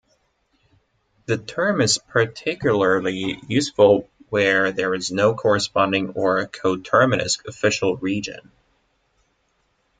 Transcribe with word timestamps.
The 1.27 1.37
term 1.37 1.79
is 1.79 1.99
particularly 1.99 3.39
useful 3.47 4.09
where 4.29 4.71
there 4.71 4.95
is 4.95 5.11
no 5.11 5.35
corresponding 5.35 6.13
or 6.15 6.47
coterminous 6.47 7.37
official 7.45 7.97
region. 7.97 8.49